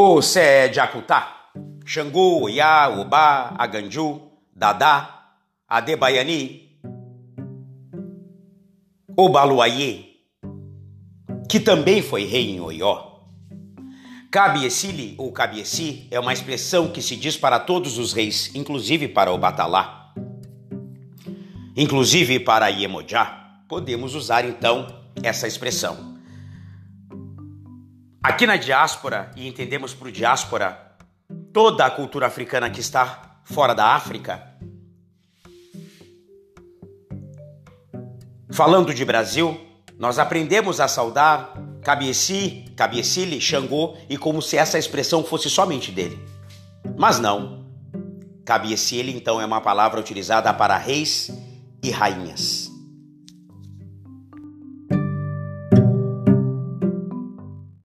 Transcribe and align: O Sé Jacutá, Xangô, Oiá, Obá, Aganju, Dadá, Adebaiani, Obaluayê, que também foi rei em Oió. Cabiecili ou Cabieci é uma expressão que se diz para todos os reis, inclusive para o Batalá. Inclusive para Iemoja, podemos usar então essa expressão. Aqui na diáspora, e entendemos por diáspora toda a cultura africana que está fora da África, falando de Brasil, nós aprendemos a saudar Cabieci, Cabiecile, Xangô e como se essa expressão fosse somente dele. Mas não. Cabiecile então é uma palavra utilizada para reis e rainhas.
O 0.00 0.22
Sé 0.22 0.72
Jacutá, 0.72 1.50
Xangô, 1.84 2.42
Oiá, 2.42 2.88
Obá, 2.88 3.52
Aganju, 3.58 4.30
Dadá, 4.54 5.32
Adebaiani, 5.66 6.78
Obaluayê, 9.16 10.04
que 11.50 11.58
também 11.58 12.00
foi 12.00 12.26
rei 12.26 12.52
em 12.52 12.60
Oió. 12.60 13.22
Cabiecili 14.30 15.16
ou 15.18 15.32
Cabieci 15.32 16.06
é 16.12 16.20
uma 16.20 16.32
expressão 16.32 16.92
que 16.92 17.02
se 17.02 17.16
diz 17.16 17.36
para 17.36 17.58
todos 17.58 17.98
os 17.98 18.12
reis, 18.12 18.54
inclusive 18.54 19.08
para 19.08 19.32
o 19.32 19.38
Batalá. 19.38 20.14
Inclusive 21.76 22.38
para 22.38 22.68
Iemoja, 22.68 23.24
podemos 23.68 24.14
usar 24.14 24.44
então 24.44 24.86
essa 25.24 25.48
expressão. 25.48 26.17
Aqui 28.28 28.46
na 28.46 28.56
diáspora, 28.56 29.30
e 29.34 29.48
entendemos 29.48 29.94
por 29.94 30.12
diáspora 30.12 30.92
toda 31.50 31.86
a 31.86 31.90
cultura 31.90 32.26
africana 32.26 32.68
que 32.68 32.78
está 32.78 33.40
fora 33.42 33.74
da 33.74 33.94
África, 33.94 34.54
falando 38.52 38.92
de 38.92 39.02
Brasil, 39.02 39.58
nós 39.98 40.18
aprendemos 40.18 40.78
a 40.78 40.86
saudar 40.86 41.54
Cabieci, 41.82 42.66
Cabiecile, 42.76 43.40
Xangô 43.40 43.96
e 44.10 44.18
como 44.18 44.42
se 44.42 44.58
essa 44.58 44.78
expressão 44.78 45.24
fosse 45.24 45.48
somente 45.48 45.90
dele. 45.90 46.22
Mas 46.98 47.18
não. 47.18 47.66
Cabiecile 48.44 49.10
então 49.10 49.40
é 49.40 49.46
uma 49.46 49.62
palavra 49.62 49.98
utilizada 49.98 50.52
para 50.52 50.76
reis 50.76 51.30
e 51.82 51.90
rainhas. 51.90 52.67